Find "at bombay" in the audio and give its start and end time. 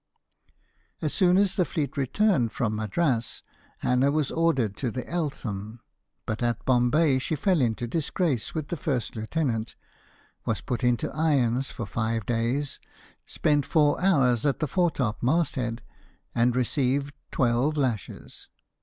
6.41-7.19